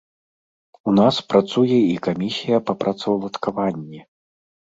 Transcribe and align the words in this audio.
У 0.91 0.93
нас 0.99 1.15
працуе 1.33 1.77
і 1.81 1.93
камісія 2.07 2.57
па 2.71 2.77
працаўладкаванні. 2.81 4.01